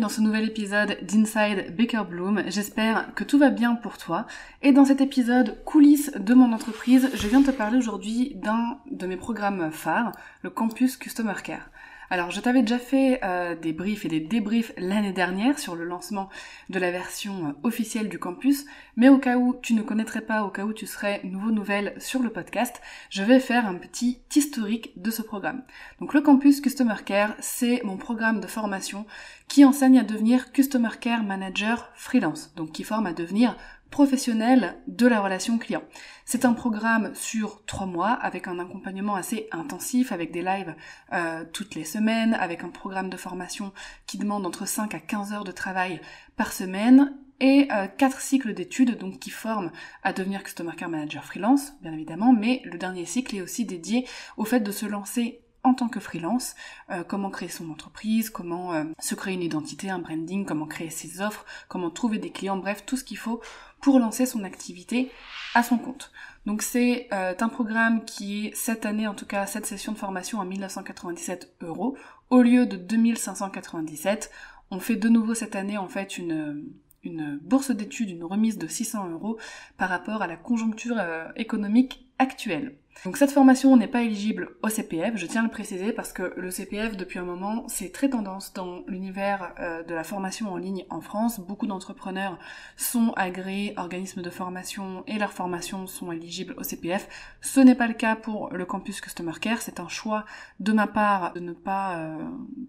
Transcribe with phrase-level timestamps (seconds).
[0.00, 2.42] Dans ce nouvel épisode d'Inside Baker Bloom.
[2.48, 4.26] J'espère que tout va bien pour toi.
[4.62, 9.06] Et dans cet épisode coulisses de mon entreprise, je viens te parler aujourd'hui d'un de
[9.06, 10.12] mes programmes phares,
[10.42, 11.69] le Campus Customer Care.
[12.12, 15.84] Alors, je t'avais déjà fait euh, des briefs et des débriefs l'année dernière sur le
[15.84, 16.28] lancement
[16.68, 20.42] de la version euh, officielle du campus, mais au cas où tu ne connaîtrais pas,
[20.42, 24.18] au cas où tu serais nouveau nouvelle sur le podcast, je vais faire un petit
[24.34, 25.62] historique de ce programme.
[26.00, 29.06] Donc, le campus Customer Care, c'est mon programme de formation
[29.46, 33.56] qui enseigne à devenir Customer Care Manager freelance, donc qui forme à devenir
[33.90, 35.82] professionnel de la relation client.
[36.24, 40.74] C'est un programme sur trois mois avec un accompagnement assez intensif, avec des lives
[41.12, 43.72] euh, toutes les semaines, avec un programme de formation
[44.06, 46.00] qui demande entre 5 à 15 heures de travail
[46.36, 51.24] par semaine et euh, quatre cycles d'études donc qui forment à devenir Customer Care Manager
[51.24, 55.40] freelance, bien évidemment, mais le dernier cycle est aussi dédié au fait de se lancer
[55.62, 56.54] en tant que freelance,
[56.90, 60.90] euh, comment créer son entreprise, comment euh, se créer une identité, un branding, comment créer
[60.90, 63.40] ses offres, comment trouver des clients, bref, tout ce qu'il faut
[63.80, 65.10] pour lancer son activité
[65.54, 66.12] à son compte.
[66.46, 69.98] Donc c'est euh, un programme qui est cette année, en tout cas cette session de
[69.98, 71.96] formation à 1997 euros
[72.30, 74.30] au lieu de 2597.
[74.70, 76.64] On fait de nouveau cette année en fait une
[77.02, 79.38] une bourse d'études, une remise de 600 euros
[79.78, 81.00] par rapport à la conjoncture
[81.34, 82.76] économique actuelle.
[83.06, 86.34] Donc cette formation n'est pas éligible au CPF, je tiens à le préciser parce que
[86.36, 90.58] le CPF depuis un moment c'est très tendance dans l'univers euh, de la formation en
[90.58, 91.40] ligne en France.
[91.40, 92.38] Beaucoup d'entrepreneurs
[92.76, 97.08] sont agréés organismes de formation et leurs formations sont éligibles au CPF.
[97.40, 100.26] Ce n'est pas le cas pour le campus Customer Care, c'est un choix
[100.58, 102.18] de ma part de ne pas, euh,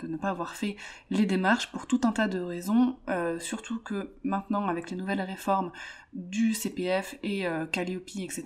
[0.00, 0.76] de ne pas avoir fait
[1.08, 5.22] les démarches pour tout un tas de raisons, euh, surtout que maintenant avec les nouvelles
[5.22, 5.72] réformes
[6.12, 8.44] du CPF et Calliope, etc.,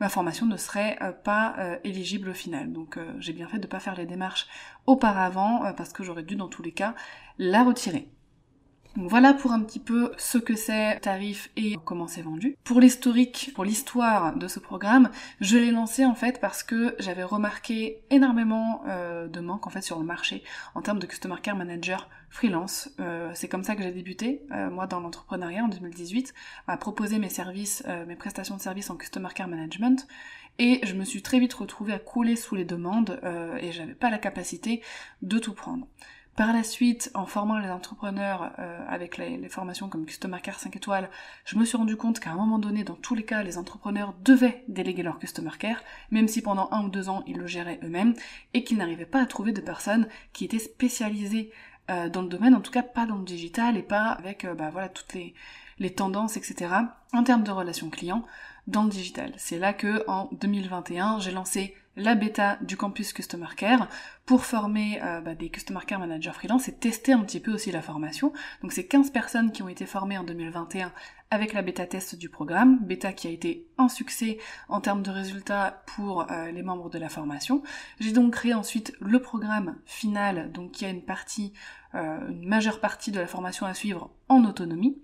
[0.00, 2.72] ma formation ne serait pas euh, éligible au final.
[2.72, 4.46] Donc euh, j'ai bien fait de ne pas faire les démarches
[4.86, 6.94] auparavant euh, parce que j'aurais dû dans tous les cas
[7.38, 8.08] la retirer.
[8.96, 12.56] Voilà pour un petit peu ce que c'est tarif et comment c'est vendu.
[12.64, 15.10] Pour l'historique, pour l'histoire de ce programme,
[15.40, 19.98] je l'ai lancé en fait parce que j'avais remarqué énormément de manques en fait sur
[19.98, 20.42] le marché
[20.74, 22.90] en termes de customer care manager freelance.
[23.34, 26.34] c'est comme ça que j'ai débuté moi dans l'entrepreneuriat en 2018
[26.66, 30.08] à proposer mes services, mes prestations de services en customer care management
[30.58, 33.94] et je me suis très vite retrouvée à couler sous les demandes euh, et j'avais
[33.94, 34.82] pas la capacité
[35.22, 35.86] de tout prendre.
[36.38, 40.76] Par la suite, en formant les entrepreneurs euh, avec les, formations comme Customer Care 5
[40.76, 41.10] étoiles,
[41.44, 44.14] je me suis rendu compte qu'à un moment donné, dans tous les cas, les entrepreneurs
[44.22, 45.82] devaient déléguer leur Customer Care,
[46.12, 48.14] même si pendant un ou deux ans, ils le géraient eux-mêmes,
[48.54, 51.50] et qu'ils n'arrivaient pas à trouver de personnes qui étaient spécialisées
[51.90, 54.70] euh, dans le domaine, en tout cas pas dans le digital et pas avec bah,
[54.70, 55.34] voilà toutes les,
[55.80, 56.72] les tendances, etc.
[57.12, 58.24] en termes de relations clients
[58.68, 59.32] dans le digital.
[59.38, 63.88] C'est là que en 2021 j'ai lancé la bêta du campus Customer Care
[64.24, 67.72] pour former euh, bah, des Customer Care Managers freelance et tester un petit peu aussi
[67.72, 68.32] la formation.
[68.62, 70.92] Donc c'est 15 personnes qui ont été formées en 2021
[71.30, 74.38] avec la bêta test du programme, bêta qui a été un succès
[74.68, 77.62] en termes de résultats pour euh, les membres de la formation.
[78.00, 81.52] J'ai donc créé ensuite le programme final, donc qui a une partie,
[81.94, 85.02] euh, une majeure partie de la formation à suivre en autonomie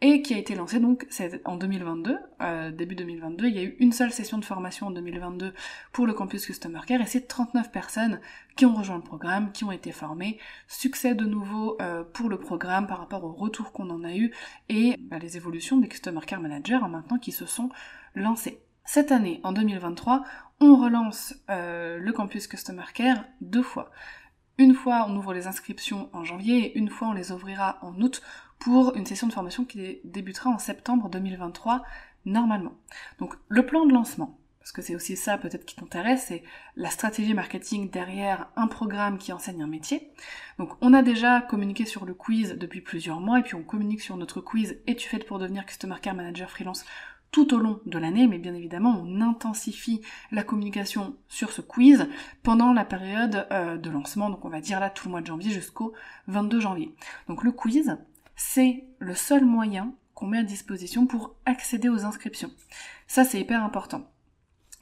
[0.00, 1.06] et qui a été lancé donc
[1.44, 3.46] en 2022, euh, début 2022.
[3.46, 5.54] Il y a eu une seule session de formation en 2022
[5.92, 8.20] pour le campus Customer Care et c'est 39 personnes
[8.56, 10.38] qui ont rejoint le programme, qui ont été formées.
[10.68, 14.32] Succès de nouveau euh, pour le programme par rapport au retour qu'on en a eu
[14.68, 17.70] et bah, les évolutions des Customer Care Managers hein, maintenant qui se sont
[18.14, 18.60] lancés.
[18.84, 20.22] Cette année, en 2023,
[20.60, 23.90] on relance euh, le campus Customer Care deux fois.
[24.58, 28.00] Une fois, on ouvre les inscriptions en janvier et une fois, on les ouvrira en
[28.00, 28.22] août
[28.58, 31.84] pour une session de formation qui débutera en septembre 2023
[32.24, 32.74] normalement.
[33.18, 36.42] Donc le plan de lancement, parce que c'est aussi ça peut-être qui t'intéresse, c'est
[36.74, 40.10] la stratégie marketing derrière un programme qui enseigne un métier.
[40.58, 44.00] Donc on a déjà communiqué sur le quiz depuis plusieurs mois et puis on communique
[44.00, 46.84] sur notre quiz Es-tu faite pour devenir Customer Care Manager Freelance
[47.30, 50.00] tout au long de l'année, mais bien évidemment on intensifie
[50.30, 52.08] la communication sur ce quiz
[52.42, 55.26] pendant la période euh, de lancement, donc on va dire là tout le mois de
[55.26, 55.92] janvier jusqu'au
[56.28, 56.94] 22 janvier.
[57.28, 57.96] Donc le quiz,
[58.36, 62.50] c'est le seul moyen qu'on met à disposition pour accéder aux inscriptions.
[63.06, 64.10] Ça, c'est hyper important.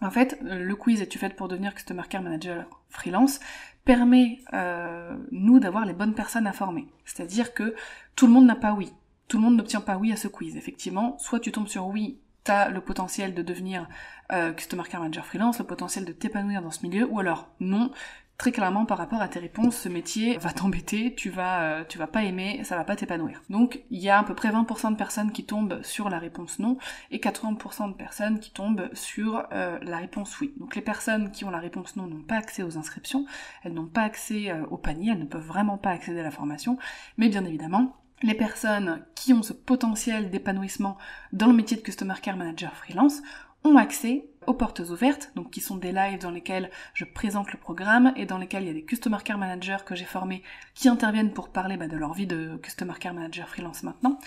[0.01, 3.41] En fait, le quiz Es-tu fait pour devenir Customer Care Manager freelance
[3.85, 6.87] permet euh, nous d'avoir les bonnes personnes à former.
[7.05, 7.75] C'est-à-dire que
[8.17, 8.93] tout le monde n'a pas oui.
[9.29, 10.57] Tout le monde n'obtient pas oui à ce quiz.
[10.57, 13.89] Effectivement, soit tu tombes sur oui, t'as le potentiel de devenir
[14.33, 17.91] euh, Customer Care Manager freelance, le potentiel de t'épanouir dans ce milieu, ou alors non,
[18.39, 21.99] très clairement par rapport à tes réponses, ce métier va t'embêter, tu vas euh, tu
[21.99, 23.43] vas pas aimer, ça va pas t'épanouir.
[23.49, 26.59] Donc il y a à peu près 20% de personnes qui tombent sur la réponse
[26.59, 26.77] non
[27.11, 30.53] et 80% de personnes qui tombent sur euh, la réponse oui.
[30.57, 33.25] Donc les personnes qui ont la réponse non n'ont pas accès aux inscriptions,
[33.63, 36.31] elles n'ont pas accès euh, au panier, elles ne peuvent vraiment pas accéder à la
[36.31, 36.77] formation,
[37.17, 40.97] mais bien évidemment les personnes qui ont ce potentiel d'épanouissement
[41.33, 43.21] dans le métier de Customer Care Manager freelance
[43.65, 47.59] ont accès aux portes ouvertes, donc qui sont des lives dans lesquels je présente le
[47.59, 50.43] programme et dans lesquels il y a des Customer Care Managers que j'ai formés
[50.75, 54.19] qui interviennent pour parler bah, de leur vie de Customer Care Manager freelance maintenant.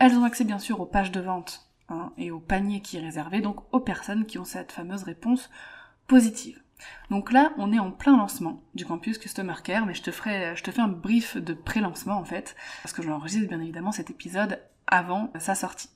[0.00, 3.00] Elles ont accès bien sûr aux pages de vente hein, et au panier qui est
[3.00, 5.48] réservé, donc aux personnes qui ont cette fameuse réponse
[6.08, 6.63] positive.
[7.10, 10.70] Donc là, on est en plein lancement du campus Customer Care, mais je te je
[10.70, 15.32] fais un brief de pré-lancement en fait, parce que j'enregistre bien évidemment cet épisode avant
[15.38, 15.90] sa sortie.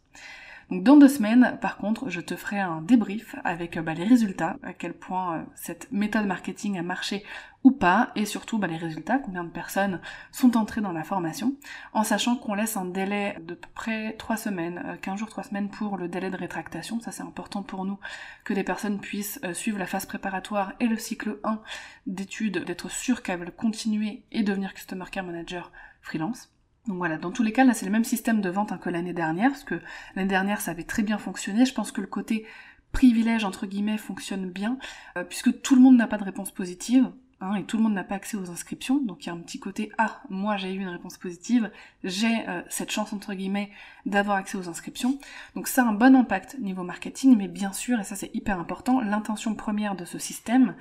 [0.70, 4.04] Donc dans deux semaines, par contre, je te ferai un débrief avec euh, bah, les
[4.04, 7.24] résultats, à quel point euh, cette méthode marketing a marché
[7.64, 9.98] ou pas, et surtout bah, les résultats, combien de personnes
[10.30, 11.54] sont entrées dans la formation,
[11.94, 15.70] en sachant qu'on laisse un délai de près trois semaines, 15 euh, jours, trois semaines
[15.70, 17.00] pour le délai de rétractation.
[17.00, 17.98] Ça c'est important pour nous
[18.44, 21.60] que les personnes puissent suivre la phase préparatoire et le cycle 1
[22.06, 25.72] d'études, d'être sûres qu'elles veulent continuer et devenir Customer Care Manager
[26.02, 26.50] freelance.
[26.88, 28.88] Donc voilà, dans tous les cas, là c'est le même système de vente hein, que
[28.88, 29.80] l'année dernière, parce que
[30.16, 31.66] l'année dernière ça avait très bien fonctionné.
[31.66, 32.46] Je pense que le côté
[32.92, 34.78] privilège entre guillemets fonctionne bien,
[35.16, 37.10] euh, puisque tout le monde n'a pas de réponse positive.
[37.40, 39.38] Hein, et tout le monde n'a pas accès aux inscriptions, donc il y a un
[39.38, 41.70] petit côté ah moi j'ai eu une réponse positive,
[42.02, 43.70] j'ai euh, cette chance entre guillemets
[44.06, 45.20] d'avoir accès aux inscriptions,
[45.54, 48.58] donc ça a un bon impact niveau marketing, mais bien sûr et ça c'est hyper
[48.58, 50.74] important, l'intention première de ce système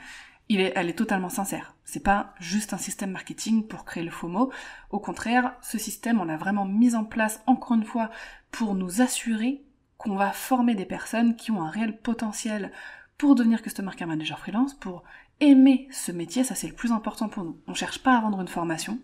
[0.49, 1.75] elle est totalement sincère.
[1.83, 4.51] C'est pas juste un système marketing pour créer le FOMO.
[4.91, 8.09] Au contraire, ce système, on l'a vraiment mis en place, encore une fois,
[8.51, 9.63] pour nous assurer
[9.97, 12.71] qu'on va former des personnes qui ont un réel potentiel
[13.17, 15.03] pour devenir Customer Care Manager freelance, pour
[15.39, 17.59] aimer ce métier, ça c'est le plus important pour nous.
[17.67, 18.99] On cherche pas à vendre une formation,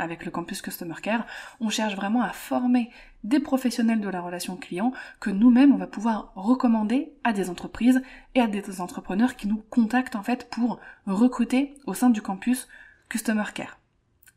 [0.00, 1.26] avec le campus Customer Care,
[1.60, 2.90] on cherche vraiment à former
[3.22, 8.02] des professionnels de la relation client que nous-mêmes on va pouvoir recommander à des entreprises
[8.34, 12.68] et à des entrepreneurs qui nous contactent en fait pour recruter au sein du campus
[13.08, 13.79] Customer Care.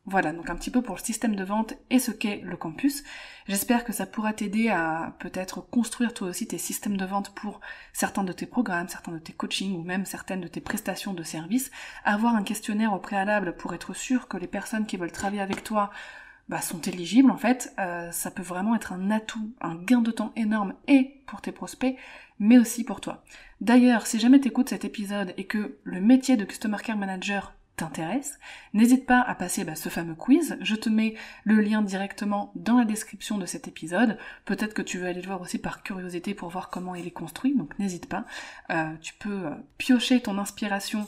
[0.06, 3.06] Voilà, donc un petit peu pour le système de vente et ce qu'est le campus.
[3.48, 7.62] J'espère que ça pourra t'aider à peut-être construire toi aussi tes systèmes de vente pour
[7.94, 11.24] certains de tes programmes, certains de tes coachings ou même certaines de tes prestations de
[11.24, 11.72] services.
[12.04, 15.64] Avoir un questionnaire au préalable pour être sûr que les personnes qui veulent travailler avec
[15.64, 15.90] toi
[16.50, 20.12] bah, sont éligibles en fait, euh, ça peut vraiment être un atout, un gain de
[20.12, 21.96] temps énorme et pour tes prospects,
[22.40, 23.24] mais aussi pour toi.
[23.62, 28.40] D'ailleurs, si jamais t'écoutes cet épisode et que le métier de Customer Care Manager t'intéresse,
[28.74, 30.58] n'hésite pas à passer bah, ce fameux quiz.
[30.62, 34.18] Je te mets le lien directement dans la description de cet épisode.
[34.46, 37.12] Peut-être que tu veux aller le voir aussi par curiosité pour voir comment il est
[37.12, 38.26] construit, donc n'hésite pas.
[38.70, 41.08] Euh, tu peux euh, piocher ton inspiration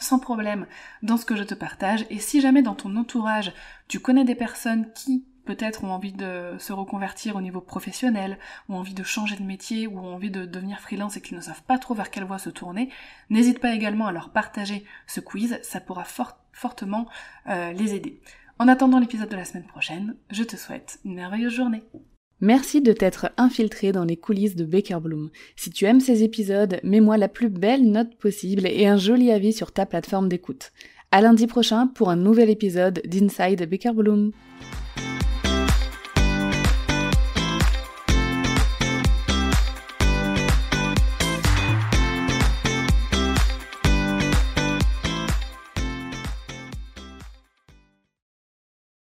[0.00, 0.66] sans problème
[1.02, 2.04] dans ce que je te partage.
[2.10, 3.52] Et si jamais dans ton entourage,
[3.88, 8.38] tu connais des personnes qui peut-être ont envie de se reconvertir au niveau professionnel,
[8.68, 11.40] ou envie de changer de métier, ou ont envie de devenir freelance et qui ne
[11.40, 12.90] savent pas trop vers quelle voie se tourner,
[13.30, 16.04] n'hésite pas également à leur partager ce quiz, ça pourra
[16.52, 17.08] fortement
[17.48, 18.20] euh, les aider.
[18.58, 21.82] En attendant l'épisode de la semaine prochaine, je te souhaite une merveilleuse journée.
[22.40, 25.30] Merci de t'être infiltré dans les coulisses de Baker Bloom.
[25.56, 29.52] Si tu aimes ces épisodes, mets-moi la plus belle note possible et un joli avis
[29.52, 30.72] sur ta plateforme d'écoute.
[31.10, 34.32] À lundi prochain pour un nouvel épisode d'Inside Baker Bloom.